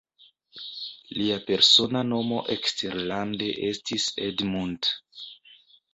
Lia 1.17 1.35
persona 1.49 2.01
nomo 2.13 2.41
eksterlande 2.55 3.53
estis 3.69 4.11
"Edmund". 4.31 4.95